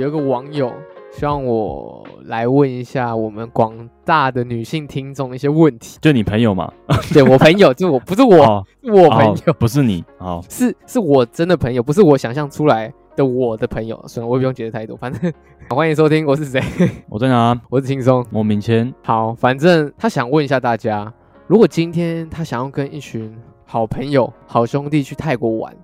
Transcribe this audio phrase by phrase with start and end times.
[0.00, 0.72] 有一个网友
[1.12, 5.98] 希望我来问一下我们广大的女性听众一些问题。
[6.00, 6.72] 就你朋友嘛？
[7.12, 10.02] 对，我朋友，就我不是我，哦、是我朋友，哦、 不是你。
[10.16, 14.02] 哦，是是我真的朋友，不是我想象出来的我的朋友。
[14.06, 15.30] 算了，我也不用解释太多，反正
[15.68, 16.24] 欢迎收听。
[16.24, 16.62] 我是谁？
[17.10, 17.60] 我在哪？
[17.68, 18.24] 我是轻松。
[18.32, 18.90] 我明谦。
[19.02, 21.12] 好，反正他想问一下大家，
[21.46, 25.76] 如果今天他想要跟一群好朋友、好兄弟去泰国玩。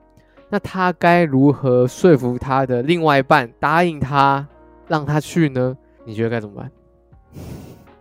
[0.48, 4.46] 那他该如何说服他的另外一半答应他，
[4.86, 5.77] 让他去呢？
[6.05, 6.70] 你觉得该怎么办？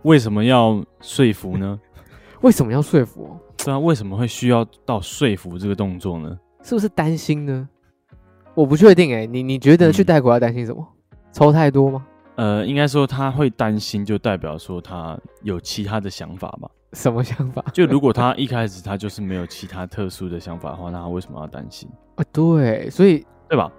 [0.02, 1.78] 为什么要说服呢？
[2.42, 3.36] 为什么要说服？
[3.56, 6.38] 对啊，为什么会需要到说服这个动作呢？
[6.62, 7.68] 是不是担心呢？
[8.54, 10.86] 我不确定哎、欸，你你觉得去泰国要担心什么？
[11.10, 12.06] 嗯、抽太多吗？
[12.36, 16.70] 呃，应该说他会担心，就代表说他有其他的想法吧？
[16.92, 17.64] 什么想法？
[17.72, 21.88] 就如果他一开始他就是没有其他特殊的想法的话，那他为什么要担心？
[22.16, 23.70] 啊，对，所以对吧？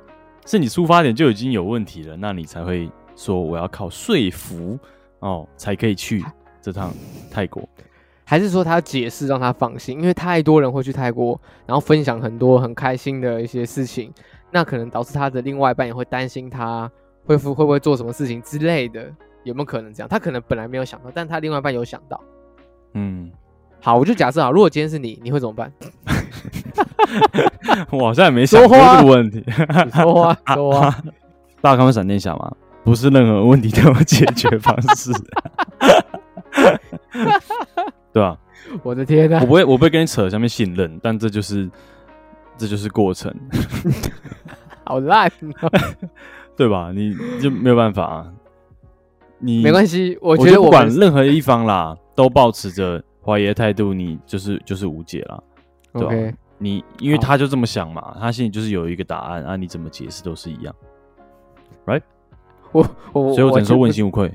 [0.45, 4.79] 是你出发点就已经有问题了，那你才会说我要靠说服
[5.19, 6.23] 哦才可以去
[6.61, 6.93] 这趟
[7.31, 7.67] 泰国，
[8.23, 9.99] 还是说他要解释让他放心？
[9.99, 14.13] 因为太多人会去泰国，然后分享很多很开心的一些事情，
[14.51, 16.89] 那可能导致他的另外一半也会担心他。
[17.25, 19.13] 会会不会做什么事情之类的？
[19.43, 20.07] 有没有可能这样？
[20.07, 22.23] 他可能本来没有想到，但他另外一半有想到。
[22.93, 23.29] 嗯，
[23.81, 25.71] 好，我就假设啊，如果今天是你，你会怎么办？
[27.91, 29.43] 我好像也没想过这个问题。
[29.93, 30.89] 说话，说话。
[31.61, 32.51] 大家看过闪电侠吗？
[32.83, 35.11] 不是任何问题都有解决方式。
[38.13, 38.37] 对吧？
[38.83, 39.39] 我的天哪！
[39.39, 41.69] 我不会，我不会跟你扯上面信任，但这就是，
[42.57, 43.33] 这就是过程。
[44.85, 45.29] 好烂
[45.61, 45.71] 哦。
[46.55, 46.91] 对吧？
[46.93, 48.27] 你就没有办法啊。
[49.39, 55.43] 你没关系，我觉得我不管任何一方啦，都抱持着怀疑的态度，你就是就是无解了。
[55.93, 56.33] 对吧？Okay.
[56.57, 60.75] 你因为他就这么想嘛，他心里就是有一个答案啊，你怎么解释都是一样
[61.85, 62.01] ，right？
[62.71, 64.29] 我我所以我只能说问心无愧。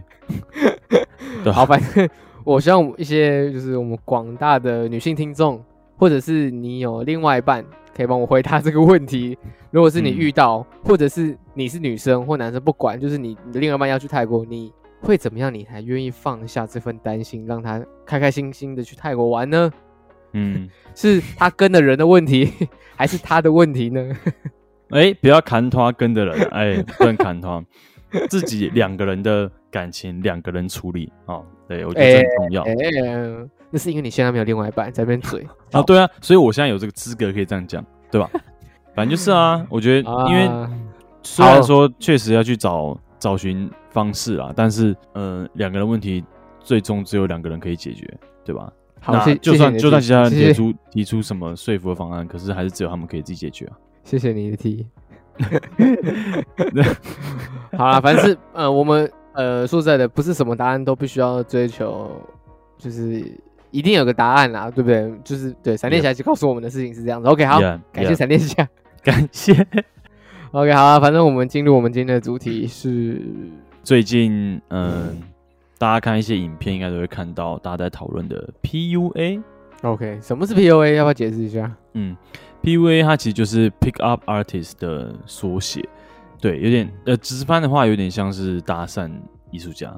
[1.43, 2.09] 对，好，反正
[2.45, 5.63] 我希望一些就是我们广大的女性听众，
[5.99, 7.65] 或者是你有另外一半。
[7.95, 9.37] 可以帮我回答这个问题。
[9.71, 15.53] 如果是你遇到，嗯、或者是你是女生或男生，不管，就是你你的另外一半要去泰国，你会怎么样？
[15.53, 19.71] 你才愿意放下这份担心，让他开开心心的去泰国玩呢？
[20.33, 22.51] 嗯， 是他跟的人的问题，
[22.97, 24.01] 还是他的问题呢？
[24.91, 27.63] 哎、欸，不要砍他跟的人，哎、欸，不能砍他，
[28.29, 31.45] 自己两个人的感情两个人处理哦。
[31.67, 32.65] 对，我觉得这很重要。
[33.71, 38.31] 那是因为你现在没有另外一半在那边嘴啊，对啊，所以我现在有这个资格可以这样讲，对吧？
[38.95, 40.47] 反正就是啊， 我觉得，因为
[41.23, 46.25] 虽然说确实要去找找寻方式啊，但是，呃，两个人问题
[46.61, 48.09] 最终只有两个人可以解决，
[48.45, 48.73] 对吧？
[49.01, 53.77] 好，那就算就算其他人提出提出什么说服的方案，可是还是只有他们可以自己解决啊。
[54.05, 54.87] 谢谢你的提议。
[57.77, 62.11] 好啦，反正是呃，我们呃说实在的，不是什么答案都必须要追求，
[62.79, 63.25] 就是。
[63.73, 65.11] 一定有个答案啦，对不对？
[65.25, 67.27] 就是对闪电侠就告诉我们的事情是这样子。
[67.27, 68.69] OK，好，yeah, 感谢闪电侠，
[69.03, 69.67] 感谢。
[70.53, 73.19] OK，好啊，反正我们进入我们今天的主题是
[73.83, 75.21] 最近，嗯，
[75.79, 79.43] 大家看一些影片应该都会看到大家在讨论的 PUA。
[79.83, 80.95] OK，什么是 PUA？
[80.95, 81.75] 要不要解释一下？
[81.95, 82.17] 嗯
[82.63, 85.87] ，PUA 它其实就是 Pick Up Artist 的缩写，
[86.41, 89.11] 对，有点呃直翻的话有点像是搭讪
[89.51, 89.93] 艺术家。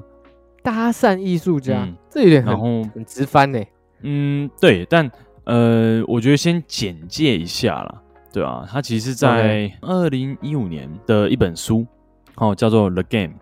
[0.63, 3.61] 搭讪艺术家，嗯、这有点很然后很直翻呢。
[4.01, 5.09] 嗯，对，但
[5.43, 8.01] 呃，我觉得先简介一下啦，
[8.33, 11.85] 对啊，他其实在二零一五年的一本书，
[12.37, 13.35] 哦，叫做《The Game: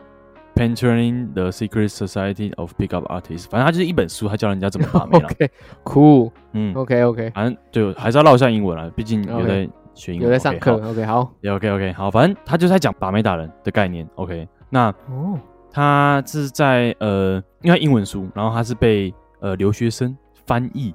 [0.55, 5.27] Patenting the Secret Society of Pickup Artists》，反正它就是一本书，它教人家怎么把妹了。
[5.83, 10.73] OK，cool，嗯，OK OK，反正对，还是要唠一下英文啦，毕竟有在学英文，有在上课。
[10.73, 14.07] OK，好，OK OK，好，反正他就是在讲把妹打人的概念。
[14.15, 15.39] OK，那哦。
[15.75, 20.15] 他是在呃，因为英文书，然后他是被呃留学生
[20.45, 20.93] 翻译，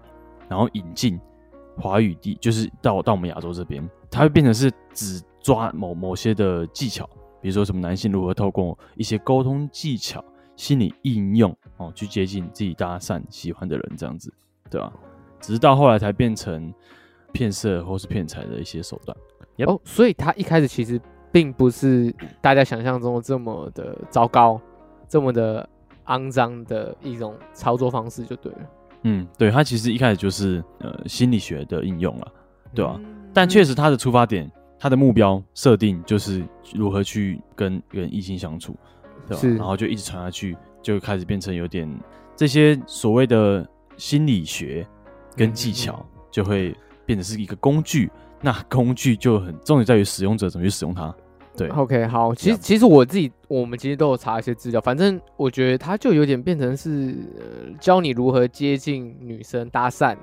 [0.48, 1.20] 然后引进
[1.76, 10.24] 华语地，就是到到我们亚洲这边，他会变成是只抓某某些的技巧，比如说什么男性如何透过一些沟通技巧、
[10.56, 14.32] 心理应用哦，去接近自己搭讪喜欢的人，这样子，
[14.70, 14.92] 对吧？
[15.40, 16.72] 只是到后来才变成
[17.32, 19.16] 骗色或是骗财的一些手段。
[19.68, 21.00] 哦所以他一开始其实
[21.32, 24.60] 并不是大家想象中的这么的糟糕。
[25.10, 25.66] 这么的
[26.08, 28.58] 肮脏的一种操作方式就对了。
[29.04, 32.30] 嗯，对，他其实一开始就是呃心理学的应用了，
[32.74, 32.96] 对吧？
[32.98, 36.44] 嗯、但确实他的出发点，它的目标设定就是
[36.74, 38.76] 如何去跟跟异性相处，
[39.26, 39.56] 对吧？
[39.56, 41.88] 然后就一直传下去，就开始变成有点
[42.36, 44.86] 这些所谓的心理学
[45.36, 48.10] 跟技巧，就会变成是一个工具。
[48.40, 51.12] 那工具就很重点在于使用者怎么去使用它。
[51.56, 60.16] 对，OK，好，其实其实我自己，我们其实都有查一些资料，反正我觉得它就有点变成是、呃、教你如何接近女生搭讪，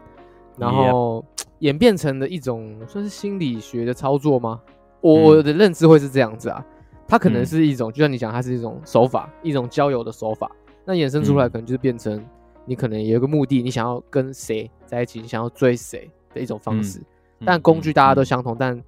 [0.57, 1.25] 然后
[1.65, 4.61] 演变成了一种算是心理学的操作吗？
[5.01, 6.63] 我我的认知会是这样子啊，
[7.07, 10.49] 它可能是一种，就像你讲，它是一种手法，一种交友的手法，
[10.85, 12.23] 那衍生出来可能就是变成
[12.65, 17.01] 你可能有一个目的，你想要跟谁在一起，你想要追谁的一种方式，
[17.43, 18.81] 但工具大家都相同，但。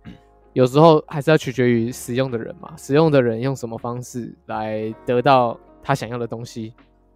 [0.53, 6.73] 有时候还是要取决于使用的人嘛，使用的人用什么方式来得到他想要的东西，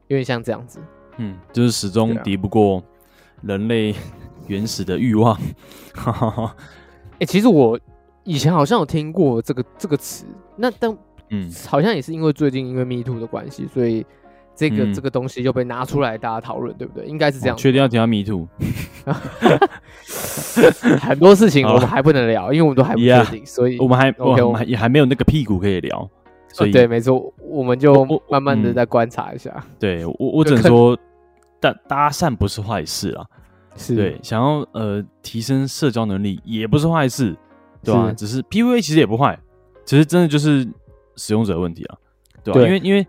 [0.10, 0.80] 有点像这样子。
[1.18, 2.84] 嗯，就是始终敌不过
[3.42, 3.96] 人类
[4.52, 5.36] 原始的欲望。
[5.96, 7.80] 哎、 欸，其实我
[8.24, 10.26] 以前好像有听过这个这个词，
[10.56, 10.96] 那但
[11.30, 14.06] 嗯，好像也是因为最近因为 Me Too 的关系，所以。
[14.54, 17.08] 这个、嗯、这个东西就被拿出来大家讨论，对不对？
[17.08, 17.56] 应该是这样。
[17.56, 18.46] 确定要提到 Me Too，
[21.00, 26.08] 很多事情我们还不能聊，因为我们都还不确定，所以我们还 OK，我们也还没有那个屁股可以聊。
[26.50, 29.52] 所以、哦、对，没错，我们就慢慢的再观察一下。
[29.56, 31.00] 嗯、对我，我只能说，
[31.62, 33.26] 搭搭讪不是坏事啊。
[33.76, 37.36] 是对，想要呃提升社交能力也不是坏事，
[37.84, 38.14] 对吧？
[38.16, 39.38] 只是 PUA 其实也不坏，
[39.86, 40.68] 其实真的就是
[41.16, 41.98] 使用者问题啊，
[42.44, 42.60] 对吧？
[42.60, 43.08] 对因为因为。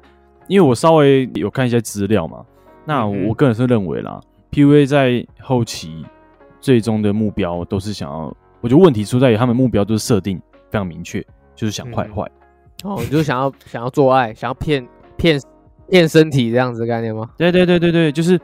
[0.49, 2.45] 因为我稍微有看一些资料嘛，
[2.85, 6.05] 那我个人是认为啦、嗯、，PUA 在后期
[6.61, 10.37] 最终的目标都是想要，我觉得问题出在于他们目标都是设定
[10.69, 11.25] 非常明确，
[11.55, 12.31] 就是想坏坏、
[12.85, 12.91] 嗯。
[12.91, 14.87] 哦，就是想要想要做爱，想要骗
[15.17, 15.41] 骗
[15.89, 17.31] 骗身体这样子的概念吗？
[17.39, 18.39] 对对对对对，就是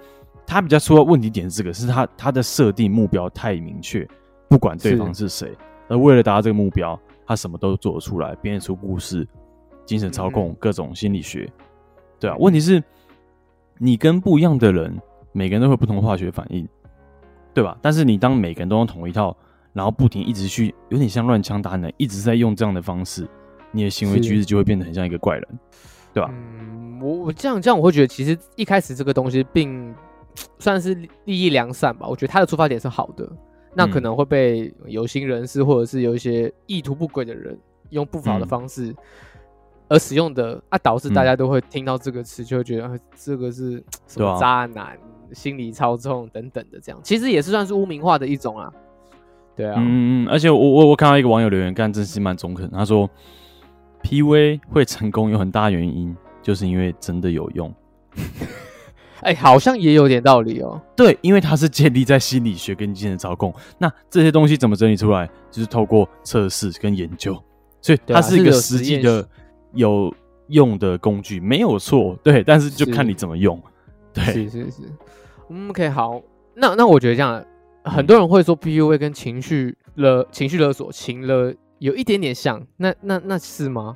[0.49, 4.09] 他比较出的问题点是这个，是他他的设定目标太明确，
[4.49, 5.59] 不管对方是谁，是
[5.89, 9.29] 而为了达到这个目标，他什么都做得出来，编得出故事、
[9.85, 11.47] 精神操控、嗯、各种心理学。
[12.19, 12.83] 对啊，问题是，
[13.77, 14.99] 你跟不一样的人，
[15.33, 16.67] 每个人都会有不同的化学反应，
[17.53, 17.77] 对吧？
[17.83, 19.37] 但是你当每个人都用同一套，
[19.75, 23.29] 然后不停一直去，有点像乱枪打鸟，一直在用这样的方式，
[23.71, 25.47] 你的行为举止就会变得很像一个怪人，
[26.15, 26.31] 对吧？
[26.33, 29.95] 嗯，我我这样这样，我会觉得其实一开始这个东西并
[30.59, 30.95] 算是
[31.25, 32.07] 利益良善吧。
[32.09, 33.29] 我觉得他的出发点是好的，
[33.75, 37.59] 那可能会被有心人士或者是有一些意图不轨的人
[37.91, 38.89] 用不法的方式。
[38.89, 38.97] 嗯
[39.91, 44.99] 而使用的啊，导致大家都会听到这个词，就会觉得、嗯、这个是什么渣男、啊、
[45.33, 48.71] 心理操纵等等的这样，其实也是算是污名化的一种啊。
[49.57, 53.09] 对啊，嗯嗯，而且我我我看到一个网友留言，干真是蛮中肯，他说
[54.03, 57.75] PUA 会成功有很大原因，就是因为真的有用。
[59.23, 60.81] 哎、欸，好像也有点道理哦。
[60.97, 65.29] 对，因为它是建立在心理学跟精神操控，那这些东西怎么整理出来？
[65.51, 67.41] 就是透过测试跟研究，
[67.81, 69.29] 所以它是一个实际的。
[69.75, 70.13] 有
[70.47, 73.63] 用的工具没有错，对，但是就看你怎么用，
[74.15, 74.83] 对，是是是，
[75.51, 76.23] 嗯，OK，好，
[76.55, 77.45] 那那我觉得这样，
[77.85, 83.95] 很多人会说 PUA 跟情绪勒、情绪勒索、情勒有一点点像，那那那是吗？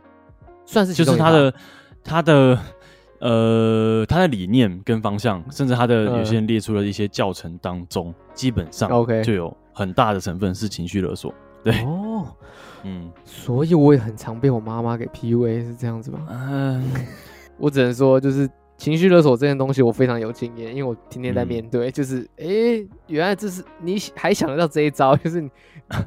[0.67, 1.55] 算是就是他的
[2.05, 2.59] 他的
[3.23, 11.33] 呃他的理念跟方向，甚至他的有些人列出了一些教程当中，呃、基本上 OK 就有很大的成分是情绪勒索，
[11.63, 11.73] 对。
[11.85, 12.27] 哦。
[12.85, 16.27] 嗯，所以我也很常被我妈妈给 PUA，是这样子吗？
[16.29, 16.85] 嗯，
[17.57, 21.91] 我只能说，就是情绪勒索这件东西，我非常有经验，因为我天天在面对。
[21.91, 25.49] 嗯、就是，哎、欸，原来这是你还想得到这一招， 就是，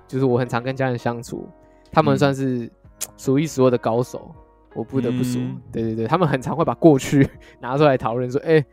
[0.06, 1.48] 就是我很常跟家人相处，
[1.94, 2.70] 他们算是
[3.16, 4.30] 数一数二的高手，
[4.76, 7.28] 我不得不说，嗯、对对对，他们很常会把过去
[7.60, 8.66] 拿出来讨论，说，哎、欸，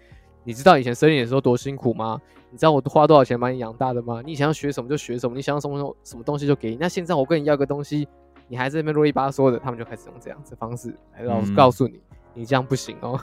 [0.45, 2.21] 你知道以前生你的时候多辛苦吗？
[2.51, 4.21] 你知道我花多少钱把你养大的吗？
[4.25, 6.77] 你想要学什么就学什么，你想要什么什么东西就给你。
[6.79, 8.07] 那现在我跟你要个东西，
[8.49, 12.01] 你还在那边啰里吧嗦的，他们就开始用这样子的方式来告告诉你，
[12.35, 13.19] 你这样不行哦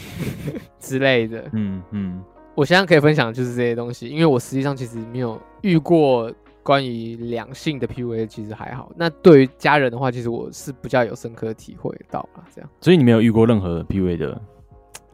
[0.78, 1.48] 之类的。
[1.52, 2.22] 嗯嗯，
[2.54, 8.90] 我现在可以分享的就是这些东西，因为我实际上其实没有遇过关于两性的 PUA，其实还好。
[8.96, 12.70] 那对于家人的话，其实我是比较有深刻体会到啊，这样。
[12.80, 14.40] 所以你没有遇过任何 PUA 的？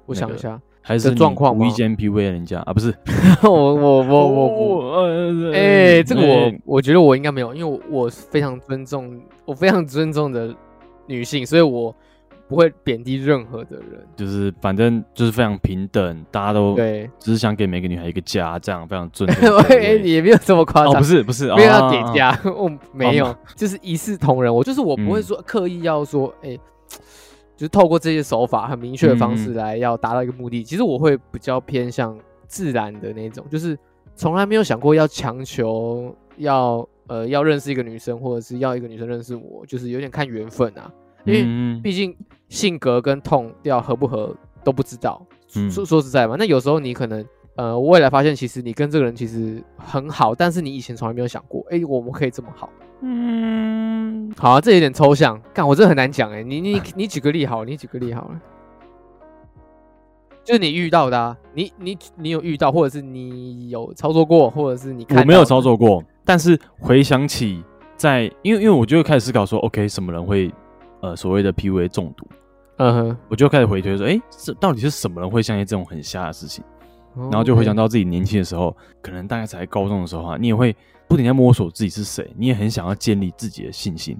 [0.07, 0.61] 我想一下。
[0.81, 2.73] 还是状况无意间 PUA 人家啊？
[2.73, 2.95] 不是，
[3.43, 10.55] 我我我我我，哎、欸，这个我、欸、我觉得我应该没有，因为我我非常尊重，我非常尊重的
[11.07, 11.95] 女性，所以我
[12.49, 14.07] 不会贬低任何的人。
[14.17, 19.57] 就是反正就是非常平等，大家都对，只是想给每个女孩一个家，这样非常尊重。
[19.69, 24.53] 哎，也没有这么夸张、哦，不是不是， 没有要给家，我、哦、没有，就是一视同仁。
[24.53, 26.61] 我就是我不会说刻意要说，哎、欸。
[27.57, 30.61] 就是透过这些手法很明确的方式来要达到一个目的。
[30.61, 33.77] 嗯、其实我会比较偏向自然的那种，就是
[34.15, 40.89] 从来没有想过要强求要呃要认识一个女生，或者是要一个女生认识我，就是有点看缘分啊。
[41.29, 42.17] 因为毕竟
[42.49, 45.21] 性格跟痛调合不合都不知道。
[45.57, 47.25] 嗯、说说实在嘛，那有时候你可能
[47.57, 52.69] 呃未来发现其实你跟这个人其实很好，但是你以前从来没有想过，哎、欸，我们可以这么好。
[53.01, 58.41] 嗯，好啊，这有点抽象，干我这很难讲哎，你你 你举个例好，你举个例好了，
[60.45, 67.63] 就是你遇到的啊，你你你有遇到，或者是你有操作过，或者是你看我没有操作过，但是回想起
[67.97, 70.53] 在，因为因为我就会开始思考说，OK，什么人会
[71.01, 72.27] 呃所谓的 PUA 中毒？
[72.79, 76.65] 嗯哼，我就开始回推说，哎，这到底是什么人会相信这种很瞎的事情？
[77.15, 80.75] 然后就回想到自己年轻的时候，可能大概才高中的时候啊，你也会。
[81.09, 84.15] 不停在摸索自己是谁，你也很想要建立自己的信心，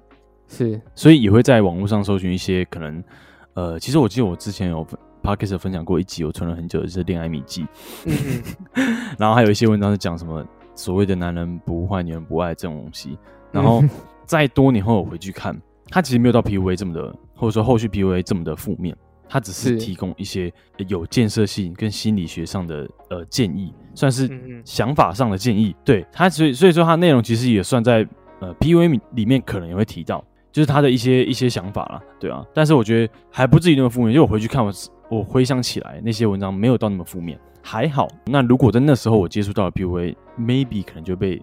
[0.49, 3.05] 是，所以也会在网络上搜寻一些可能，
[3.53, 4.87] 呃，其实我记得我之前有
[5.23, 7.67] podcast 分享过一集，我存了很久的是恋爱秘籍，
[8.07, 8.43] 嗯
[8.73, 8.87] 嗯
[9.19, 10.43] 然后还有一些文章是讲什么
[10.75, 13.19] 所谓的男人不坏，女人不爱这种东西，
[13.53, 13.85] 然后
[14.25, 15.55] 在多年后我回去看，
[15.91, 18.97] 他其实没有到 PUA 这么的，或者说后续 PUA 这么的负面。
[19.31, 20.51] 他只是提供一些
[20.87, 24.27] 有建设性跟心理学上的呃建议，算是
[24.65, 25.77] 想法上的建议。
[25.85, 28.09] 对他，所以所以说他内容其实也算在
[28.41, 32.43] 呃 PUA 里面可能也会提到，就是他的一些一些想法啦，对啊。
[32.55, 34.73] 但是我觉得还不至于那么负面，因为我回去看我
[35.11, 38.09] 我回想起来那些文章没有到那么负面，还好。
[38.25, 41.43] 那如果在那时候我接触到了 PUA，maybe 可能就被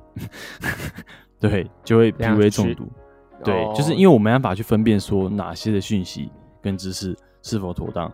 [1.40, 2.90] 对就会 PUA 中毒。
[3.44, 6.30] 对，就是因为我没办法去分辨说哪些的讯息
[6.62, 7.16] 跟知识。
[7.48, 8.12] 是否妥当？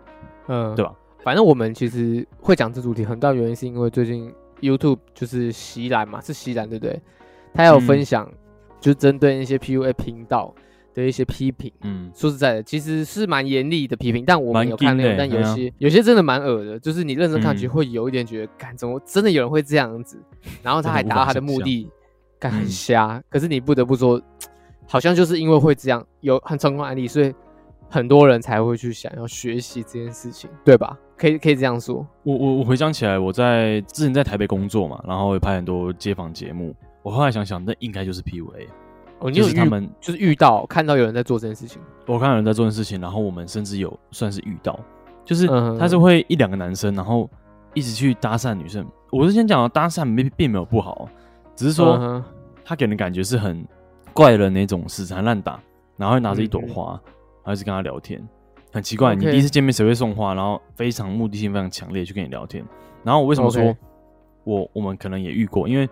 [0.49, 0.93] 嗯，对吧？
[1.23, 7.01] 反正我们其实会讲这主题，很大原因是因为最近 YouTube 就是锡兰嘛，是锡兰对不对？
[7.53, 8.29] 他有分享，
[8.81, 10.53] 就针对那些 PUA 频道
[10.93, 11.71] 的一些批评。
[11.83, 20.21] 嗯，说实在的，其实是蛮严厉的批评，但我们有看那个，但有些有些真的蛮恶的，就是你认真看，其实会有一点觉得，干怎么真的有人会这样子？
[20.61, 21.89] 然后他还达到他的目的，
[22.37, 23.23] 干很瞎。
[23.29, 24.21] 可是你不得不说，
[24.91, 27.33] 好像就是因为会这样，有很成功案例，所以。
[27.93, 30.98] 很多人才会去想要学习这件事情，对吧？
[31.17, 32.07] 可以可以这样说。
[32.24, 36.74] 我我我回想起来，我在之前在台北工作嘛，然后也拍很多街访节目。
[37.03, 38.65] 我后来想想，那应该就是 PUA。
[39.19, 41.81] 哦，你有他们就是遇到看到有人在做这件事情。
[42.07, 44.79] 我看到有人在做这件事情，然后我们甚至有算是遇到，
[45.25, 45.45] 就是
[45.77, 47.29] 他是会一两个男生，然后
[47.74, 48.88] 一直去搭讪女生。
[49.12, 51.10] 我是先讲搭讪并并没有不好，
[51.57, 52.24] 只是说
[52.63, 53.67] 他给人感觉是很
[54.13, 55.59] 怪人那种死缠烂打，
[55.97, 56.99] 然后会拿着一朵花。
[57.43, 58.21] 还是跟他聊天，
[58.71, 59.15] 很奇怪。
[59.15, 60.35] 你第一次见面谁会送花？
[60.35, 62.63] 然后非常目的性非常强烈去跟你聊天。
[63.03, 63.75] 然后我为什么说.
[64.43, 65.67] 我我们可能也遇过？
[65.67, 65.89] 因为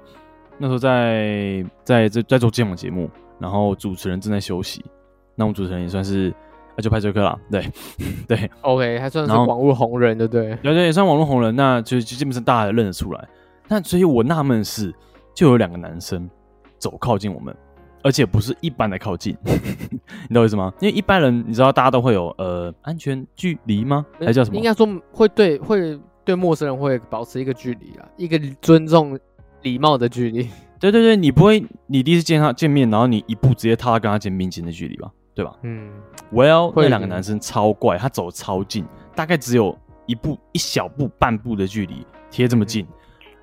[0.60, 3.10] 那时候在在在在做这档节目，
[3.40, 4.86] 然后主持人正在休息，
[5.34, 6.32] 那我们主持人也算是
[6.76, 7.40] 那就派崔克了。
[7.50, 7.68] 对
[8.30, 10.56] 对，OK，还算是网络红人，对不对？
[10.58, 11.56] 对对，也算网络红人。
[11.56, 13.28] 那就就基本上大家都认得出来。
[13.68, 14.94] 那所以我纳闷是，
[15.34, 16.30] 就有两个男生
[16.78, 17.56] 走靠近我们。
[18.02, 19.36] 而且不是一般的靠近，
[20.30, 20.74] 你懂我意思吗？
[20.80, 24.06] 因为一般人，你知道大家都会有呃安全距离吗？
[24.20, 24.58] 还是叫什么？
[24.58, 29.18] 应该说会对会对陌生人会保持一个距离啊，一个尊重
[29.64, 30.48] 礼貌的距离。
[30.80, 35.12] 对对对，你不会你第一次见他见面，然后你一步直接踏到跟他肩并肩的距离吧？
[35.36, 35.54] 对吧？
[35.64, 35.92] 嗯。
[36.32, 42.94] Well，那两个男生超怪，他走超近，大概只有一步一小步半步的距离，贴这么近，嗯、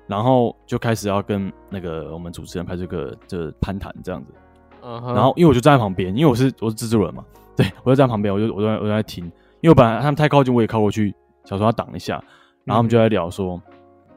[0.07, 4.33] 然后就开始要跟那个我们主持人拍这个这攀谈这样子。
[4.87, 5.13] Uh.
[5.13, 7.25] 然后，因为我就站在旁边，因为我是我是制作人嘛，
[7.57, 9.25] 对我就站在旁边，我就我就我就在听，
[9.59, 11.13] 因为我本来他们太靠近，我也靠过去，
[11.43, 12.23] 想说要挡一下，
[12.63, 13.61] 然后我们就在聊说，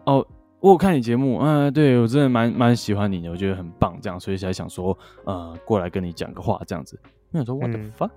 [0.05, 0.27] 嗯、哦，
[0.61, 6.97] 我有看你节目，嗯、呃，对我真的蛮蛮喜欢你的，我觉得很棒，这样，所以才想说，呃，过来跟你讲个话，这样子。
[7.33, 8.11] 我想说，what the fuck？、嗯、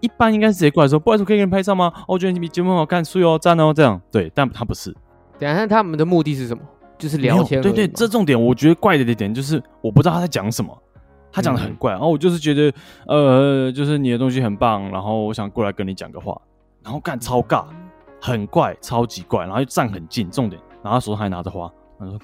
[0.00, 1.92] 一般应该是直接过来说，不好意思，可以给你拍照吗？
[1.94, 4.92] 哦，我觉得你节目很好看，素哦，赞哦，这样，对，但他不是。
[5.38, 6.62] 等一下，他们的目的是什么？
[6.98, 7.60] 就是聊天。
[7.60, 10.76] 对对，这重点我觉得怪的一点就是，我不知道他在讲什么。
[11.36, 12.72] 他讲的很怪，然后我就是觉得，
[13.06, 16.40] 呃，就是你的东西很棒，然后我想过来跟你讲个话，
[16.82, 17.66] 然后干超尬，
[18.18, 22.14] 很怪，超级怪，然后又站很近，重点，然后手上还拿着花，他说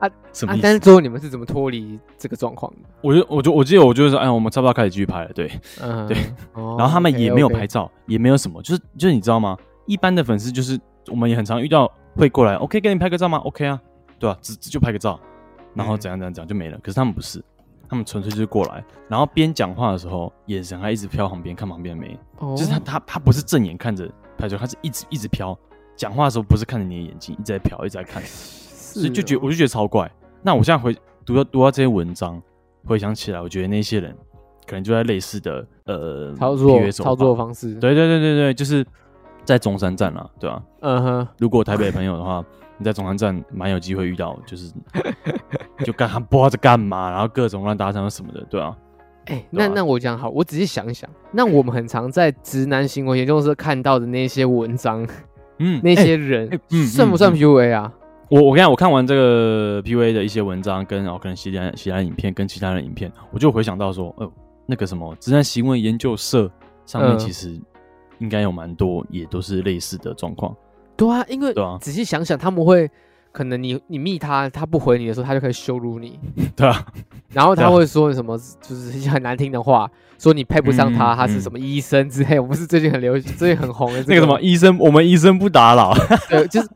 [0.00, 0.62] 啊 什么意思？
[0.62, 2.88] 但是最后你们是怎么脱离这个状况的？
[3.02, 5.50] 我就我就我记得我就是说，哎，我们差不多开始继续拍了，对，
[5.82, 6.16] 嗯，对，
[6.54, 9.54] 然后他们也没有拍照，也没有什么，就是就是你知道吗？
[9.84, 13.78] 一般的粉丝就是我们也很常遇到会过来，OK，给你拍个照吗？OK 啊，
[14.18, 14.38] 对吧？
[14.40, 15.20] 只就拍个照，
[15.74, 16.78] 然后怎样怎样怎样就没了。
[16.82, 17.44] 可是他们不是。
[17.88, 22.18] 他们纯粹就是过来，然后边讲话的时候，眼神还一直飘旁边，看旁边没。
[22.38, 22.56] Oh.
[22.56, 25.56] 就是他他他不是正眼看着拍照，他是一直一直飘。
[25.96, 28.22] 讲话的时候不是看着你的眼睛，一直在飘，一直在看。
[28.24, 30.10] 所以就觉得我就觉得超怪。
[30.42, 32.42] 那我现在回读到读到这些文章，
[32.84, 34.16] 回想起来，我觉得那些人
[34.66, 37.74] 可能就在类似的呃操作操作方式。
[37.74, 38.84] 对对对对对，就是
[39.44, 40.62] 在中山站了，对吧？
[40.80, 41.28] 嗯哼、uh。
[41.38, 42.44] 如果台北的朋友的话。
[42.78, 44.72] 你在总站站蛮有机会遇到，就是
[45.84, 48.76] 就干他不知道在干嘛，然后各种乱搭讪什么的，对啊。
[49.26, 55.06] 哎、欸，那那我讲好，我仔细想一想，那我们很常在直男行为研究社看到的那些文章，
[55.58, 57.90] 嗯，那些人、欸欸嗯、算不算 PUA 啊？
[58.28, 64.30] 我我看我看完这个 PUA 的一些文章，跟哦可能其他其他影片，跟其他人影片，我就回想到说，呃，
[64.66, 66.50] 那个什么直男行为研究社
[66.84, 67.58] 上面其实
[68.18, 70.54] 应该有蛮多，也都是类似的状况。
[70.94, 72.90] 嗯、对啊，因为仔细想想，他们会
[73.32, 76.18] 可能你你密他，他不回你的时候，他就可以羞辱你。
[76.56, 76.86] 对啊，
[77.32, 82.38] 然后他会说什么，就是一些很难听的话，说你配不上他，嗯、他是什么医生之类。
[82.38, 85.94] 我不是最近很流行， 最近很红的、这个、那个什么医生，我们医生不打扰。
[86.30, 86.68] 对，就是。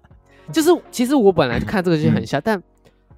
[0.51, 2.63] 就是，其实我本来就看这个就很像，嗯、但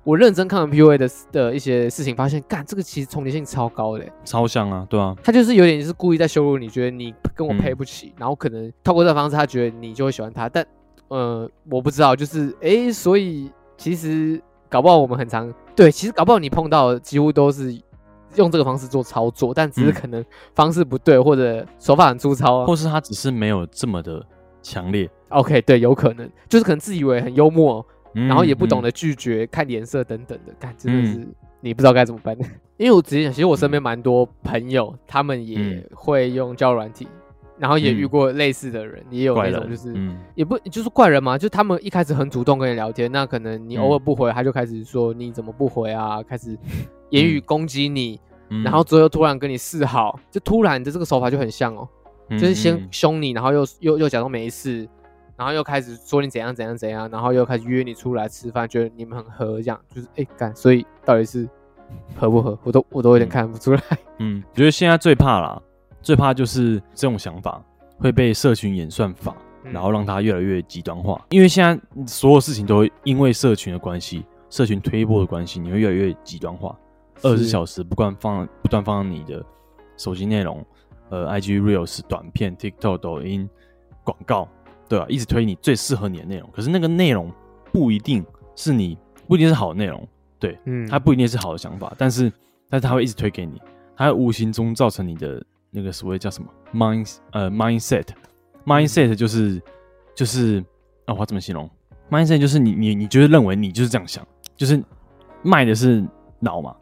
[0.02, 10.66] 我认真看完 PUA 的的一些事情，发现，干这个其实重叠性超高的，超像啊，对啊，他就是有点就是故意在羞辱你，觉得你跟我配不起，嗯、然后可能透过这个方式，他觉得你就会喜欢他，但
[11.10, 17.72] 呃，我不知道，就是哎、欸，所以其实搞不好我们很常对，其实搞不好你碰到几乎都是
[18.36, 20.24] 用这个方式做操作，但只是可能
[20.54, 24.24] 方式不对，或者手法很粗糙，啊，或是他只是没有这么的
[24.62, 25.10] 强烈。
[25.30, 26.30] OK，对，有可能。
[26.48, 32.36] 就是可能自以为很幽默，嗯、然后也不懂得拒绝、嗯、看脸色等等的，看真的是、嗯、你不知道该怎么办。
[32.78, 37.08] 因为我直接讲，其实我身边蛮多朋友，他们也会用交友软体，
[37.60, 46.58] 然后也遇过类似的人，嗯、也有那种就是，人也不就是怪人嘛，就他们一开始很主动跟你聊天，那可能你偶尔不回，他就开始说你怎么不回啊，开始
[47.10, 51.86] 言语攻击你，嗯、然后最后突然跟你示好，就突然的这个手法就很像哦，
[52.30, 54.88] 嗯、就是先凶你，然后又又又假装没事。
[55.36, 61.48] 然后又开始说你怎样怎样怎样，然后又开始约你出来吃饭，觉得你们很合，这样就是哎干，所以到底是
[62.14, 63.80] 合不合，我都我都有点看不出来。
[64.18, 65.62] 嗯，觉得现在最怕啦，
[66.02, 67.62] 最怕就是这种想法
[67.98, 71.24] 会被社群演算法，然后让它越来越极端化。
[71.30, 76.76] 因为现在所有事情都会因为社群的关系，社群推波的关系，你会越来越极端化。
[77.22, 79.44] 二十四小时不断放不断放你的
[79.96, 80.64] 手机内容，
[81.10, 83.48] 呃，IG Reels 短片、TikTok、抖音
[84.02, 84.48] 广告。
[84.88, 87.30] 对啊，一直推你最适合你的内容，可是那个内容
[87.72, 88.26] 不一定
[88.56, 90.04] 是你，不一定是好的内容，
[90.36, 92.32] 对，嗯，它不一定是好的想法，但是，
[92.68, 93.62] 但是它会一直推给你，
[93.96, 99.62] 它会无形中造成你的那个所谓叫什么 mind 呃 mindset，mindset 就是
[100.14, 100.64] 就是
[101.06, 101.68] 啊，我怎么形容
[102.10, 104.82] mindset 就是你你你就是认为你就是这样想，就是
[105.42, 106.04] 卖的是
[106.38, 106.76] 脑嘛，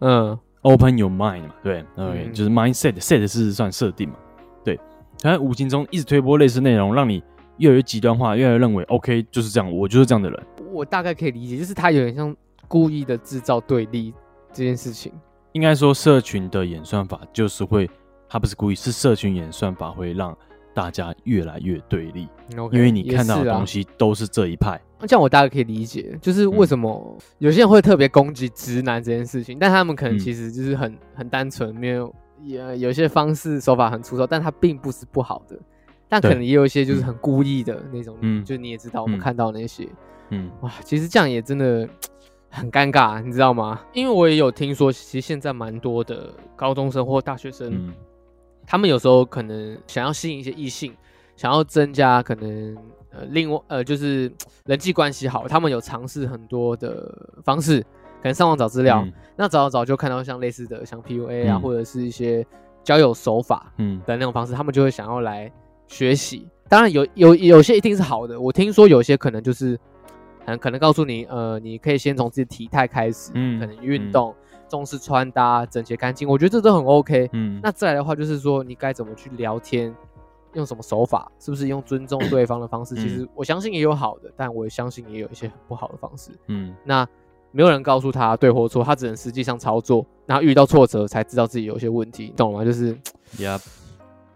[0.00, 4.16] 嗯，open your mind 嘛，对，OK，就是 mindset，set 是算设定嘛，
[4.64, 4.78] 对，
[5.20, 7.22] 它无形中一直推波类似内容，让你。
[7.58, 10.42] 越来越极端化，越来越认为 OK 就是这样，我就是这样的人。
[10.72, 12.34] 我大概可以理解，就是他有点像
[12.66, 14.12] 故意的制造对立
[14.50, 15.12] 这件事情。
[15.52, 17.88] 应该说，社群的演算法就是会，
[18.32, 20.34] 他不是故意，是社群演算法会让
[20.72, 22.26] 大家越来越对立。
[22.56, 24.80] Okay, 因为你看到的东西都是这一派。
[24.98, 35.58] 那、啊、这样我大概可以理解，就是为什么有些人会特别攻击直男这件事情，但他们可能其实就是很很单纯，没有也有些方式手法很粗糙，但他并不是不好的。
[36.08, 39.86] 但可能也有一些就是很故意的那种，嗯，就你也知道，我们看到那些，
[40.30, 41.86] 嗯，哇，其实这样也真的
[42.48, 43.78] 很尴尬，你知道吗？
[43.92, 47.94] 因为我也有听说，其实现在蛮多的高中生或大学生，嗯，
[48.66, 50.94] 他们有时候可能想要吸引一些异性，
[51.36, 52.76] 想要增加可能
[53.10, 54.32] 呃另外呃就是
[54.66, 57.12] 人际关系好，他们有尝试很多的
[57.44, 62.46] 方式，可能上网找资料，嗯，那找找找就看到像类似的像 PUA 啊，嗯，或者是一些
[62.82, 64.00] 交友手法，嗯。
[64.06, 65.50] 的那种方式，他们就会想要来。
[65.88, 66.48] 学习。
[66.70, 69.78] 当然有有有些一定是好的，我听说有些可能就是，
[70.46, 79.94] 嗯，可能告诉你，呃，你可以先从自己体态开始，嗯，可能运动，嗯、重视穿搭，整洁干净，我觉得这都很 OK，嗯，那再来的话就是说你该怎么去聊天，
[80.54, 82.94] 用什么手法，是不是用尊重对方的方式？
[82.94, 87.06] 嗯、其实我相信也有好的，但我也相信也有一些很不好的方式，嗯，那
[87.50, 92.64] 没有人告诉他对或错，他只能实际上操作，然后遇到挫折才知道自己有些问题，懂吗？
[92.64, 92.96] 就是
[93.36, 93.62] ，Yep.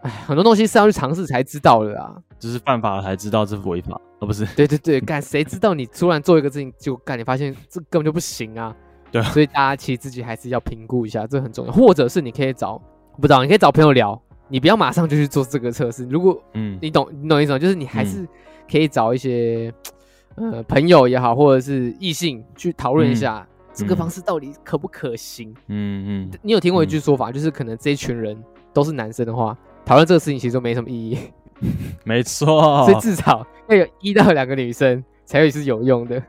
[0.01, 4.45] 哎，很多东西是要去尝试才知道的啦，就是犯法了才知道这是违法，哦，不是？
[4.55, 8.75] 对对对，干谁知道你突然做一个事情就干，你发现这根本就不行啊。
[9.11, 11.71] 对，所以大家其实自己还是要评估一下，这很重要。
[11.71, 12.81] 或者是你可以找，
[13.15, 16.05] 不知道，你可以找朋友聊，你不要马上就去做这个测试。
[16.05, 17.59] 如果嗯，你懂，你懂意思吗？
[17.59, 18.27] 就是你还是
[18.69, 19.73] 可以找一些、
[20.35, 25.53] 嗯、呃朋友也好，或者是异性去讨论一下、嗯、这个方式到底可不可行。
[25.67, 28.37] 嗯嗯，你有听过一句说法，嗯、就是可能这一群人
[28.73, 29.57] 都是男生的话。
[29.85, 31.17] 讨论这个事情其实都没什么意义，
[32.03, 36.21] 没错， 所以至少要有一到两个女生才会是有用的。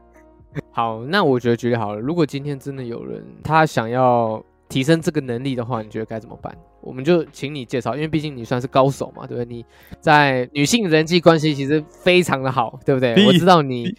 [0.79, 6.57] 好，那我觉得举例好了，如果今天真的有人他想要提升这个能力的话，你觉得该怎么办？
[6.81, 9.57] 我们就请你介绍，因为毕竟你算是高手嘛，对不对？
[9.57, 9.65] 你
[9.99, 13.27] 在女性人际关系其实非常的好，对不对？
[13.27, 13.93] 我知道你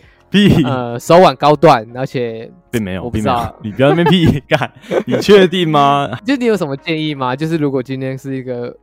[0.64, 4.72] 呃手腕高段，而且并没有，我不知道，你不要那边屁 干，
[5.06, 6.10] 你确定吗？
[6.26, 7.36] 就你有什么建议吗？
[7.36, 8.74] 就是如果今天是一个。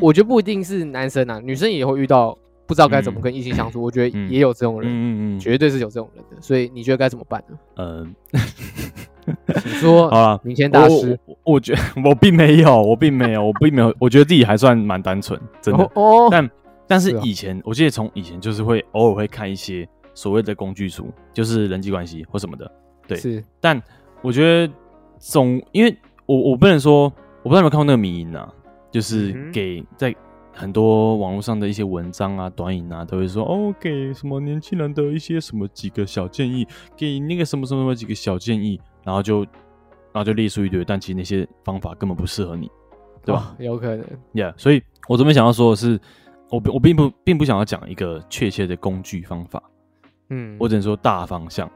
[0.00, 2.36] 我觉得不一定是男生啊，女生也会遇到
[2.66, 6.36] 不知道该怎么跟异性相处，我觉得也有这种人，嗯嗯，绝对是有这种人的。
[6.42, 7.56] 所以你觉得该怎么办呢？
[7.76, 8.14] 嗯，
[9.64, 10.10] 你说。
[10.10, 15.90] 好了，明谦大师，我觉得 我并没有，我并没有，我并没有，我觉得自己还算蛮单纯，真的。
[15.94, 16.50] 哦，但
[16.86, 22.70] 但是以前，我记得从以前就是会偶尔会看一些所谓的工具书，就是人际关系或什么的。
[23.06, 23.44] 对，是。
[23.60, 23.80] 但
[24.22, 24.72] 我觉得
[25.18, 27.04] 总因为我我不能说，
[27.42, 28.52] 我不知道有没有看过那个迷音啊，
[28.90, 30.14] 就是给在。
[30.56, 36.66] 很多网络上的一些文章啊、短影啊，都会说哦，给什么年轻人的一些什么几个小建议，
[36.96, 42.70] 给那个什么什么什么几个小建议，然后就，然后就列出一堆，但其实那些方法根本不适合你，
[43.22, 43.54] 对吧？
[43.58, 44.54] 哦、有可能，Yeah。
[44.56, 46.00] 所以我这边想要说的是，
[46.48, 49.62] 我我并不并不想要讲一个确切的工具方法，
[50.30, 51.70] 嗯，我只能说大方向，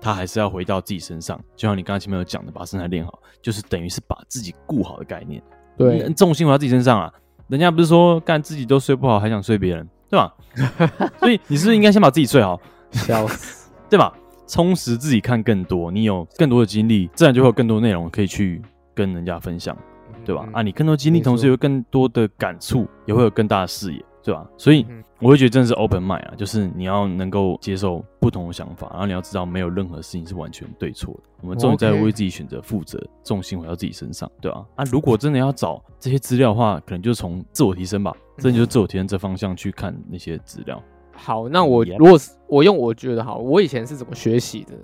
[0.00, 5.42] 他还是要回到自己身上，就像你刚才前面有讲的，把身材练好，就是等于是把自己顾好的概念，
[5.76, 7.12] 对，重心回到自己身上啊。
[7.48, 10.34] 人家不是说干自己都睡不好，还想睡别人，对吧？
[11.20, 14.12] 所以你是不是应该先把自己睡好，笑死，对吧？
[14.46, 18.62] 充实自己，看更多，你有更多的精力，自然就会有更多内容可以去
[18.94, 19.76] 跟人家分享，
[20.24, 20.48] 对吧？
[20.52, 24.04] 啊，你更多精力，同时有更多的感触，也会有更大的视野。
[24.26, 24.44] 对吧？
[24.56, 24.84] 所以
[25.18, 31.20] 我会觉得真的是 open mind 啊，就是你要能够接受不同的想法，然后你要知道没有任何事情是完全对错的。
[31.40, 34.64] 我们终于在为自己选择负责，重心回到自己身上，对吧？
[34.74, 40.82] 啊，如果真的要找这些资料的话，可能就从自我提升吧，真的就是自我提升这方向去看那些资料。
[41.12, 44.74] 好，那我如果是我用我觉得好，我以前是怎么学习的？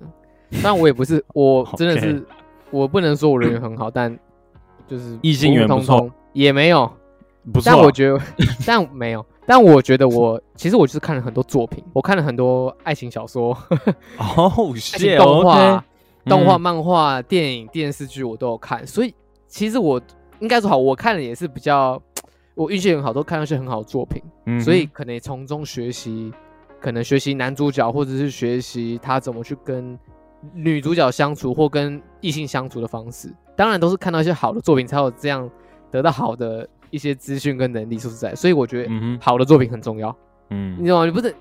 [0.63, 2.25] 但我也不是， 我真的是
[2.71, 4.19] 我不能说我人缘很好，但
[4.87, 6.91] 就是异性缘不错，也没有
[7.51, 7.63] 不错。
[7.65, 8.21] 但我觉得，
[8.67, 9.25] 但没有。
[9.45, 13.51] 但我觉得我其实我就是看了很多作品，我看了很多爱情小说，
[14.17, 15.85] 哦，是动画、
[16.25, 19.13] 动画、漫画、电影、电视剧我都有看，所以
[19.49, 20.01] 其实我
[20.39, 22.01] 应该说好，我看的也是比较
[22.55, 26.33] 我运气很好，都看到一些很好的作品，嗯、所以可能从中学习，
[26.81, 29.99] 可能学习男主角或者是学习他怎么去跟
[30.55, 35.51] 女主角相处或跟异性相处的方式，当然都是看到一些好的作品才有这样
[35.91, 36.67] 得到好的。
[36.93, 40.17] 一些资讯跟能力说实在，所以我觉得好的作品很重要。
[40.51, 41.07] 嗯，你知道吗？
[41.07, 41.35] 你不是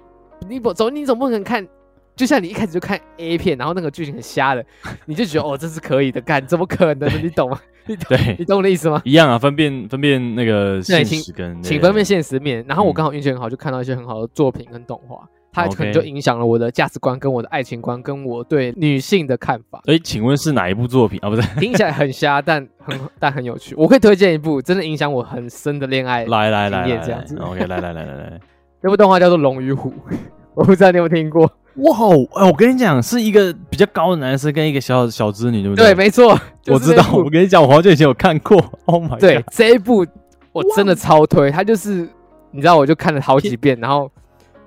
[0.50, 1.68] 你不总你总不能看，
[2.16, 4.66] 就像你一开始就看 A 片，然后那个剧情很瞎的，
[5.06, 7.24] 你就觉得哦这是可以的，干怎么可能？
[7.24, 7.60] 你懂吗？
[7.86, 8.18] 你懂？
[8.18, 9.02] 对，你懂我的意思吗？
[9.04, 12.64] 一样啊，分辨分辨那个现实跟请分辨现实面。
[12.68, 15.28] 然后我刚好运气很好，就看到一些很好的作品跟动画。
[15.54, 19.82] 它可能就影响了我的价值观、跟我的爱情观、跟我对女性的看法。
[19.86, 21.30] 所以，请问是哪一部作品啊？
[21.30, 23.76] 不是， 听起来很瞎，但很但很有趣。
[23.76, 27.38] 我可以推荐一部真的影响我很深的恋爱来来来这样子。
[27.38, 28.40] OK，来来来来来，
[28.82, 29.90] 这部动画叫做《龙与虎》，
[30.56, 31.42] 我不知道你有没有听过。
[31.76, 35.86] 哇哦，哎，我跟你讲，是一个比较高的男生跟一个小小织女，对不对？
[35.88, 36.38] 对，没错，
[36.68, 37.04] 我知道。
[37.14, 38.58] 我跟你讲，我好久以前有看过。
[38.86, 40.06] Oh my god，对，这一部
[40.54, 41.50] 我真的超推。
[41.52, 42.08] 它就是
[42.52, 44.10] 你知道，我就看了好几遍，然后。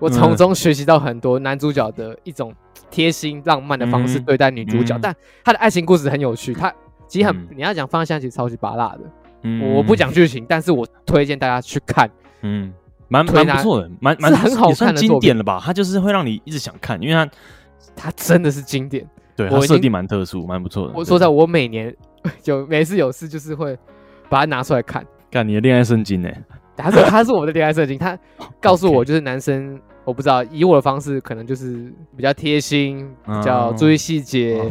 [0.05, 2.53] 我从中学习到很多男主角的一种
[2.91, 6.53] 贴心浪漫的方式对待女主角，但他的爱情故事很有趣。
[6.53, 6.71] 他
[7.09, 9.01] 其实很，你要讲方向其实超级拔辣的。
[9.75, 12.07] 我不讲剧情，但是我推荐大家去看。
[12.43, 12.73] 嗯，
[13.09, 15.59] 蛮蛮不错的，蛮蛮很好看的经典了吧？
[15.65, 17.31] 它就是会让你一直想看，因为它
[17.97, 19.09] 它真的是经典。
[19.35, 20.93] 对，它设定蛮特殊，蛮不错的。
[20.95, 21.95] 我说在我每年
[22.43, 23.77] 就每次有事就是会
[24.29, 25.03] 把它拿出来看。
[25.31, 26.29] 看你的恋爱圣经呢？
[26.77, 28.19] 他是他是我的恋爱圣经，他
[28.61, 34.63] 告诉我 就是男生，我不知道以我的方式，可能就是比较贴心，比较注意细节，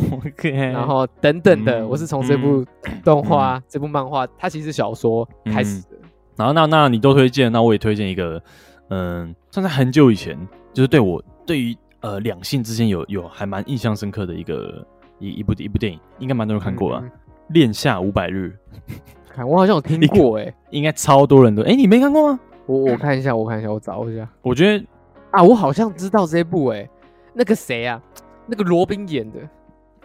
[0.71, 1.85] 然后等等的。
[1.87, 2.63] 我是从这部
[3.03, 5.97] 动画、这部漫画，它其实是小说开始的。
[6.35, 8.41] 然后那那你都推荐，那我也推荐一个，
[8.89, 10.37] 嗯，算在很久以前，
[10.71, 14.85] 就是对我对于呃两性之间有有还蛮印象深刻的一个
[15.19, 17.03] 一一部一部电影，应该蛮多人看过啊，
[17.49, 18.55] 《恋夏五百日》。
[19.33, 22.39] 看我好像有听过哎、欸，应该超多人都哎、欸，你没看过吗？
[22.67, 24.29] 我我看一下，我看一下，我找一下。
[24.43, 24.85] 我觉得
[25.33, 26.89] 啊，我好像知道这一部哎、欸，
[27.33, 28.01] 那个谁啊，
[28.47, 29.39] 那个罗宾演的。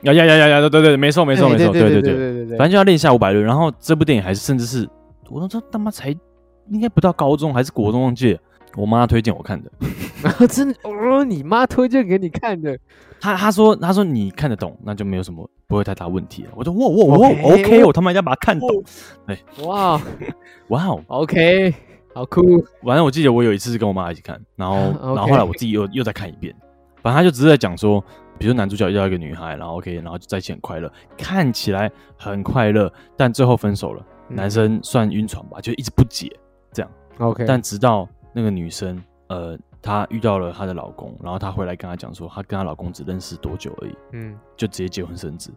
[0.03, 3.45] 呀呀呀呀呀，对对对，没错没错没错，对对对对对对，反正就要恋夏五百轮。
[3.45, 4.89] 然后这部电影还是甚至是，
[5.29, 6.09] 我都知道他妈才
[6.71, 8.41] 应该不到高中还是国中忘记了，
[8.77, 9.71] 我妈推荐我看的。
[10.49, 12.79] 真的哦，你妈推荐给你看的。
[13.21, 16.51] 他他说他说你看得懂，那就没有什么不会太大问题了。
[16.55, 18.69] 我说哇哇哇，OK，我他妈要把它看懂。
[19.27, 19.37] 对，
[19.67, 20.01] 哇
[20.71, 21.75] 哇哦，OK，
[22.19, 22.43] 好酷。
[22.83, 24.77] 反正我记得我有一次是跟我妈一起看，然后
[25.15, 26.55] 然后后来我自己又又再看一遍。
[27.03, 28.03] 反正他就只是在讲说，
[28.39, 34.05] 比如男主角遇到一个女孩，然后 OK，然后就在一起很快乐，看起来很快乐，但最后分手了。
[34.29, 36.31] 男生算晕船吧，就一直不解
[36.73, 36.91] 这样。
[37.19, 39.59] OK，但直到那个女生呃。
[39.81, 45.53] 她遇到了她的老公，然后她回来跟她讲说，她跟她老公只认识多久而已，嗯，就直接结婚生子，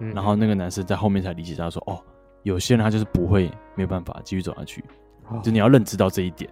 [0.00, 1.96] 嗯，然后那个男生在后面才理解她说，哦，
[2.42, 4.84] 有些人他就是不会没有办法继续走下去，
[5.30, 6.50] 哦，就你要认知到这一点。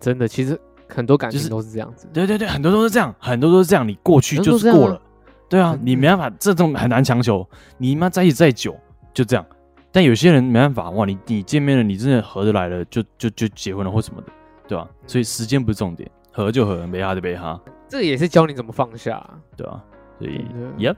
[0.00, 2.08] 真的，其实很多感情都是这样子。
[2.12, 3.86] 对对对，很多都是这样，很多都是这样。
[3.86, 5.00] 你过去就是过了，
[5.48, 7.48] 对啊，你没办法，这种很难强求。
[7.76, 8.76] 你妈在一起再久
[9.14, 9.46] 就这样，
[9.92, 14.28] 但有些人没办法哇，你你见面了，你真的合得来了，就就就结婚了或什么的，
[14.66, 14.88] 对吧？
[15.06, 17.60] 所以时间不是重点，合就合，没哈就没哈。
[17.88, 19.24] 这个也是教你怎么放下，
[19.56, 19.84] 对吧？
[20.18, 20.44] 所以
[20.78, 20.96] ，Yep。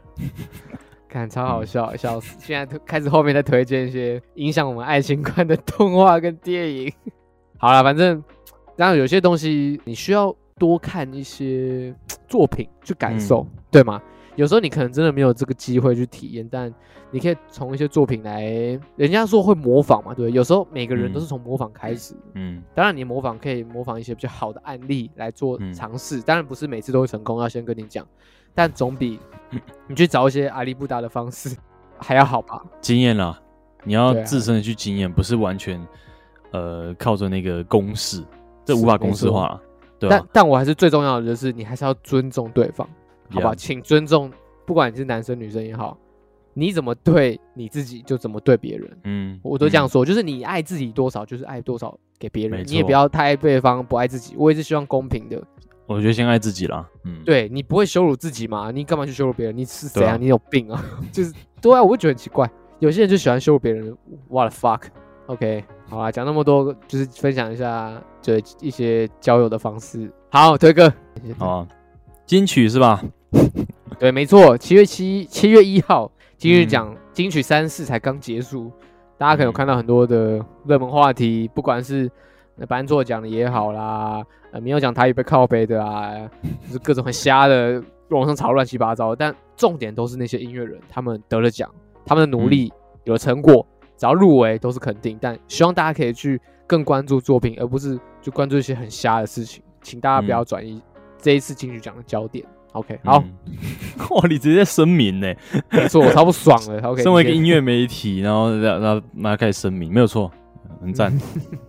[1.11, 2.37] 看超好笑，笑死！
[2.39, 6.93] 现在开始后面再推荐一些影响我们爱情观的动画跟电影。
[7.59, 8.23] 好了，反正
[8.77, 11.93] 然后有些东西你需要多看一些
[12.29, 14.01] 作品去感受，嗯、对吗？
[14.37, 16.73] 有时候你可能真的没有这个机会去体验，但
[17.11, 18.45] 你可以从一些作品来，
[18.95, 22.15] 人家说会模仿嘛，对，有时候每个人都是从模仿开始。
[22.35, 28.07] 嗯，当然你模仿可以模仿一些比较好的案例来做尝试，当然不是每次都会成功，要先跟你讲。
[28.55, 29.19] 但总比
[29.87, 31.57] 你去找一些阿里不达的方式
[31.99, 32.63] 还要好吧？
[32.81, 33.41] 经验啦，
[33.85, 35.85] 你要自身的去经验，不是完全
[36.53, 38.25] 呃靠着那个公式，
[38.65, 39.63] 这无法公式化了。
[39.99, 42.89] 对，但但我还是最重要的就是你还是要尊重对方，
[43.31, 43.55] 好吧？
[43.55, 44.33] 请尊重，
[44.65, 45.99] 不管你是男生女生也好，
[46.55, 48.99] 你怎么对你自己就怎么对别人。
[49.05, 54.35] 嗯，我都这样说，就是你爱自己多少就是爱多少给别人，你也不要太爱对方不爱自己。
[54.39, 55.43] 我也是希望公平的。
[55.93, 58.71] 我觉得先爱自己啦，嗯，对，你不会羞辱自己嘛？
[58.71, 59.57] 你干嘛去羞辱别人？
[59.57, 60.17] 你是谁啊？
[60.17, 60.81] 你有病啊？
[61.11, 62.49] 就是对啊，我会觉得很奇怪，
[62.79, 63.93] 有些人就喜欢羞辱别人。
[64.29, 70.09] What the fuck？OK，好啊，讲那么多，就是分享一下，就一些交友的方式。
[70.31, 70.93] 好，推哥，
[71.37, 71.69] 好啊，
[72.25, 73.03] 金曲是吧？
[73.99, 78.71] 对，没错，七月七七月一号，金曲奖金曲三四才刚结束，
[79.19, 82.09] 大家可能有看到很多的热门话题，不管是。
[82.61, 86.13] 那颁座奖的也好啦，呃，没有讲台语被靠背的啊，
[86.67, 89.17] 就是各种很瞎的，网上吵乱七八糟。
[89.17, 91.71] 但重点都是那些音乐人，他们得了奖，
[92.05, 92.71] 他们的努力
[93.05, 95.17] 有了成果，只要入围都是肯定。
[95.19, 99.63] 但希望大家可以去更关注作品，而不是就关注一些很瞎的事情。
[99.81, 100.83] 请大家不要转移
[101.17, 102.45] 这一次金曲奖的焦点。
[102.73, 103.25] OK，好，
[104.11, 105.35] 哇，你直接声明呢？
[105.71, 106.79] 没错，我超不爽的。
[106.87, 110.31] OK，身为一个音乐媒体，然后然后马上开始声明，没有错。
[110.81, 111.13] 很赞，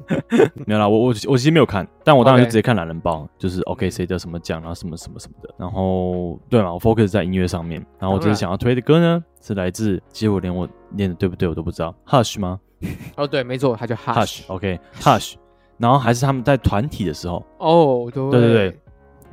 [0.65, 12.59] 没有啦，我我我其实没有看，但我当然就直接看懒人包，就是 OK 谁得什么奖，然后什么什么什么的，然后对嘛，我 focus 在音乐上面，然后我这次想要推的歌呢，是来自，其实我连我念的对不对我都不知道，Hush 吗？
[13.17, 15.33] 哦，对，没错，他叫 Hush，OK，Hush，
[15.77, 18.29] 然后还是他们在团体的时候，哦，对。
[18.31, 18.79] 对对，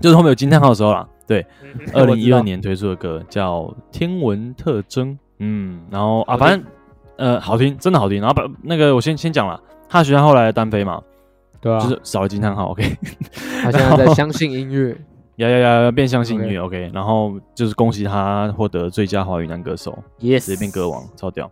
[0.01, 1.47] 就是后面有惊叹号的时候啦，对，
[1.95, 6.65] 二零一二年推出的歌叫《天文特征》，嗯，然后啊，反正。
[7.19, 8.21] 呃，好听，真的好听。
[8.21, 11.03] 然后把那个我先先讲了，他学校后来的单飞嘛，
[11.61, 12.97] 对啊，就是少了惊叹号，OK。
[13.63, 14.97] 他现在在相信音乐，
[15.37, 16.91] 呀呀呀，变相信音乐，OK。
[16.95, 21.51] 然后就是恭喜他获得最佳华语男歌手，Yes，直接变歌王，超屌。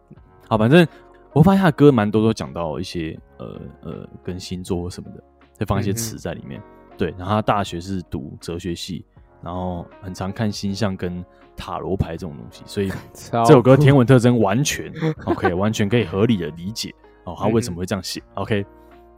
[0.48, 0.86] 好，反正
[1.32, 5.22] 我发现他的歌蛮多都讲到一些呃呃跟星座什么的，
[5.58, 6.62] 会放一些词在里面。
[6.96, 9.04] 对，然后他大学是读哲学系，
[9.42, 11.24] 然后很常看星象跟。
[11.56, 14.92] 塔罗牌这种东西，所以 这首歌《天文特征》完全
[15.26, 18.64] OK，完全可以合理的理解 哦，他为什么会这样写？OK，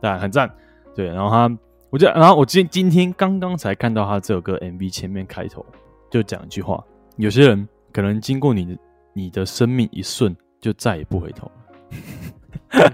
[0.00, 0.50] 但很赞。
[0.94, 1.58] 对，然后他，
[1.90, 5.64] 我就，然后我今今天刚刚才看到他这首歌 MV 前面开头
[6.10, 6.82] 就讲一句话：
[7.16, 8.78] 有些人可能经过你的
[9.12, 11.52] 你的生命一瞬，就再也不回头了。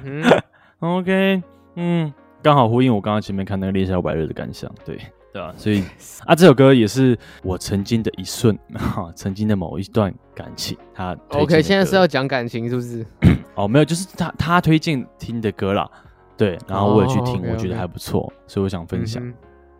[0.05, 0.25] 嗯、
[0.81, 1.43] OK，
[1.77, 4.99] 嗯，刚好呼应我刚刚前面看那个《恋夏五百日》的感想，对。
[5.35, 5.83] 对啊，所以
[6.27, 10.79] 啊，这首歌也是我曾经的一瞬，哈，曾经的某一段感情。
[10.95, 13.05] 他 OK，现在是要讲感情是不是？
[13.57, 15.91] 哦，没有，就是他他推荐听的歌啦。
[16.37, 19.21] 对，然后我也去听，我觉得还不错，所以我想分享。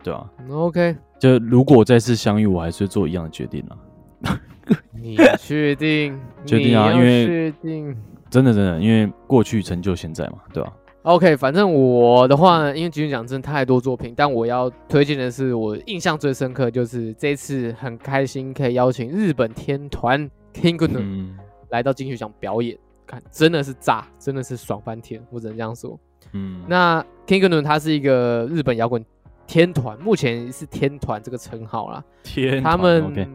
[0.03, 4.37] 对啊，OK，就如果再次相遇，我还是会做一样的决定啊。
[4.91, 6.19] 你确定？
[6.45, 7.95] 确定啊，因为确定，
[8.29, 10.73] 真的真的，因为过去成就现在嘛，对吧
[11.05, 21.27] ？OK，反正我的话呢，因为金曲奖真的太多作品，但我要推荐的是我印象最深刻，就是这次很开心可以邀请日本天团 KING-GNU
[21.69, 25.97] 来到金曲奖表演，看真的是炸，真的是爽翻天，我只能这样说。
[26.33, 29.05] 嗯，那 KING-GNU 他是一个日本摇滚
[29.45, 32.03] 天团，目前是天团这个称号啦。
[32.23, 33.27] 天，他们 okay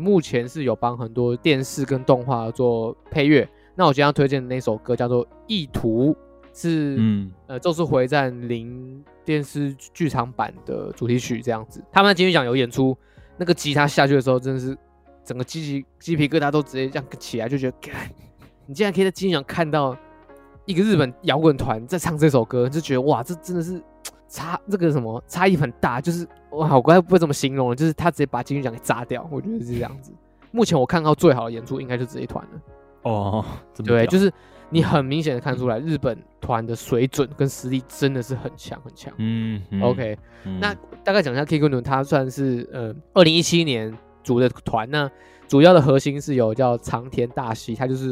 [0.00, 3.48] 目前是有帮很多电视跟动画做配乐。
[3.76, 6.12] 那我今天要推荐的那首歌叫做《意图》。
[6.60, 11.80] 是，嗯，呃，《咒术回战零》电视剧场版的主题曲这样子。
[11.92, 12.98] 他们在金曲奖有演出，
[13.36, 14.76] 那个吉他下去的时候，真的是
[15.24, 17.76] 整个鸡鸡鸡皮疙瘩都直接这样起来，就觉得，
[18.66, 19.96] 你竟然可以在金曲奖看到
[20.64, 23.80] 一个日本摇滚团在唱这首歌，就觉得哇，这真的是
[24.28, 30.10] 差这个什么差异很大，就是哇，我刚才不会这么形容了，就是他直接把金曲奖给炸掉，我觉得是这样子。
[30.50, 32.60] 目前我看到最好的演出应该就这一团了。
[33.02, 33.44] 哦，
[33.84, 34.28] 对，就是。
[34.70, 39.12] 你很明显的看出来，日本团的水准跟实力真的是很强很强。
[39.16, 40.60] 嗯，嗯，OK，嗯。
[40.60, 44.90] 那大概讲一下 K 歌仑，他算是呃，二零一七年组的团。
[44.90, 45.10] 呢，
[45.46, 48.10] 主要的核心是有叫长田大希，他就是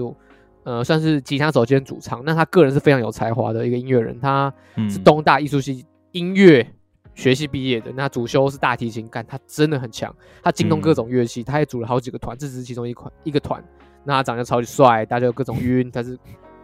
[0.65, 2.23] 呃，算是吉他手兼主唱。
[2.25, 4.53] 那他个人是非常有才华的一个音乐人，他
[4.89, 6.67] 是东大艺术系音乐
[7.15, 13.63] 学系毕业的，那主修是大提琴，干他真的很强，他精通各种乐器，他也组了好几个团，这只是其中一款一个团。
[14.05, 16.17] 那他长得超级帅，大家有各种晕，但是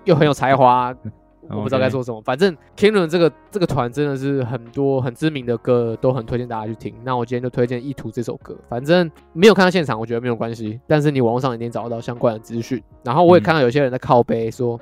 [0.05, 0.95] 又很有才华。
[1.51, 6.95] 我不知道该说什么.反正 Kingdom 这个这个团真的是很多很知名的歌都很推荐大家去听。
[7.03, 10.81] 那我今天就推荐《意图》这首歌，反正没有看到现场，我觉得没有关系。
[10.87, 12.81] 但是你网络上一定找得到相关的资讯。
[13.03, 14.79] 然后我也看到有些人在靠背说，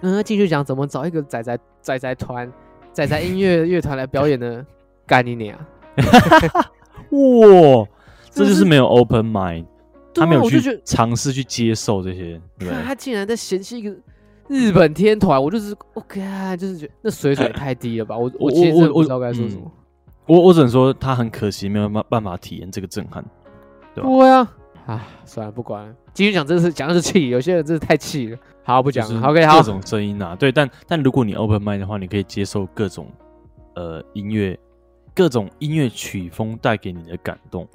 [0.00, 2.50] 嗯，继续讲怎么找一个仔仔仔仔团、
[2.90, 4.66] 仔仔音乐乐团来表演呢？
[5.06, 5.58] 干你娘！
[7.12, 7.86] 哇，
[8.30, 9.66] 这就是没有 open mind，
[10.14, 12.40] 他没有去尝试去接受这些。
[12.58, 13.94] 对他竟然在嫌弃一个。
[14.48, 16.20] 日本天团，我就是 OK，
[16.56, 18.16] 就是觉得那水准也太低了吧。
[18.16, 19.70] 我我我我我不知道该说什么。
[20.26, 23.24] 我我只能说他很可惜，没有办办法体验这个震撼，
[23.94, 24.08] 对吧？
[24.10, 24.54] 对啊，
[24.86, 28.38] 啊，算了，不管了，继续讲，这是讲的是气，有些人真是太气了。
[28.62, 29.28] 好，不讲了。
[29.28, 29.58] OK，好。
[29.58, 33.06] 各种声音啊，对，但但如果你 open mind 的话，你可以接受各种
[33.74, 34.58] 呃音乐，
[35.14, 37.68] 各种音乐曲风带给你的感动。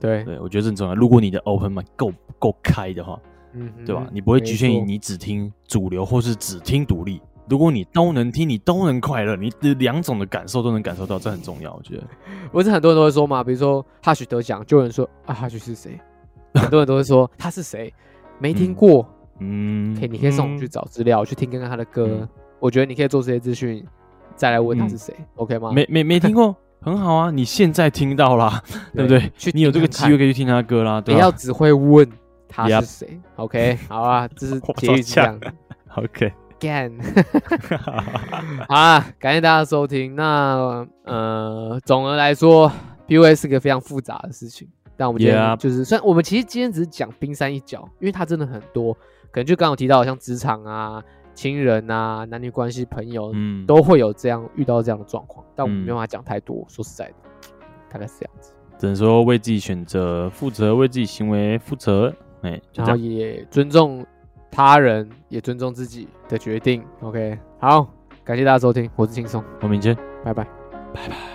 [0.00, 0.94] 对对，我觉得这很重要。
[0.94, 3.20] 如果你的 open mind 够够开的话。
[3.54, 4.06] 嗯，对吧？
[4.12, 7.20] 你不会局限于你只听主流，或是只听独立。
[7.46, 11.74] 如果你都能听，你都能快乐，你的两种的感受都能感受到，这很重要。
[11.74, 12.04] 我觉得，
[12.50, 16.00] 不是很多人都会说嘛，比如说哈许得奖，就有人说啊哈许是谁？
[16.54, 17.92] 很多人都会说他是谁？
[18.38, 19.06] 没听过，
[19.40, 22.26] 嗯，可以，你可以上网去找资料，去听看看他的歌。
[22.60, 23.84] 我觉得你可以做这些资讯，
[24.34, 25.70] 再来问他是谁，OK 吗？
[25.70, 28.62] 没没没听过，很好啊，你现在听到啦，
[28.94, 29.30] 对不对？
[29.52, 32.08] 你有这个机会可以去听他的歌啦，不要只会问。
[32.48, 35.40] 他是谁？OK， 好啊，这是结语是这样。
[35.96, 37.00] OK，Again，
[38.68, 40.14] 好啊，感谢大家收听。
[40.14, 42.70] 那呃，总的来说
[43.06, 44.68] ，PUA 是个非常复杂的事情。
[44.96, 48.94] 但我们今天就是，虽然我们其实今天只是讲冰山一角，因为它真的很多，
[49.32, 51.02] 可能就刚刚提到像职场啊、
[51.34, 55.44] 亲人啊、男女关系、朋友，嗯，都会有这样遇到这样的状况。
[55.56, 57.14] 但我们没办法讲太多，说实在的，
[57.90, 58.52] 大概是这样子。
[58.78, 62.14] 只能说为自己选择负责，为自己行为负责。
[62.74, 64.04] 然后也尊重
[64.50, 66.84] 他人，也尊重自己的决定。
[67.00, 67.88] OK，好，
[68.22, 70.44] 感谢大家收听，我是轻松，我们明天，拜拜，
[70.92, 71.33] 拜拜。